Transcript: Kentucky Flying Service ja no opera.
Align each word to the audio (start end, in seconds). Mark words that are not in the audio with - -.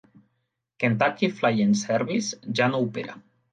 Kentucky 0.83 1.29
Flying 1.41 1.77
Service 1.83 2.35
ja 2.61 2.73
no 2.75 2.83
opera. 2.89 3.19